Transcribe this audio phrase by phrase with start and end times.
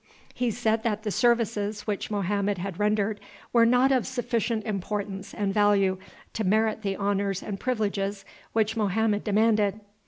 [0.33, 3.19] He said that the services which Mohammed had rendered
[3.53, 5.99] were not of sufficient importance and value
[6.33, 9.79] to merit the honors and privileges which Mohammed demanded.